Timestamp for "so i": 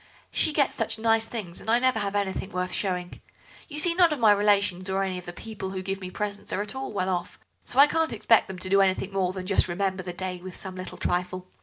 7.65-7.85